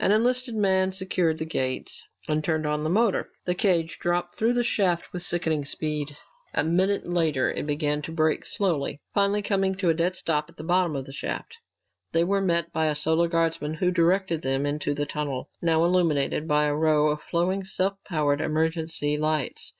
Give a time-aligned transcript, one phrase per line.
[0.00, 3.28] An enlisted man secured the gates and turned on the motor.
[3.44, 6.16] The cage dropped through the shaft with sickening speed.
[6.54, 10.56] A minute later it began to brake slowly, finally coming to a dead stop at
[10.56, 11.58] the bottom of the shaft.
[12.12, 16.48] They were met by a Solar Guardsman who directed them into the tunnel, now illuminated
[16.48, 19.74] by a row of flowing, self powered emergency lights.